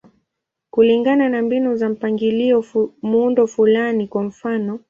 [0.69, 2.63] Kulingana na mbinu za mpangilio,
[3.01, 4.79] muundo fulani, kwa mfano.